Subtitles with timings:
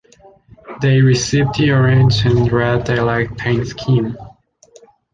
[0.81, 4.17] They received the orange and red "Daylight" paint scheme.